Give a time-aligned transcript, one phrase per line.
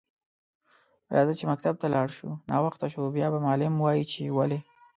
[1.15, 4.59] راځه چی مکتب ته لاړ شو ناوخته شو بیا به معلم وایی چی ولی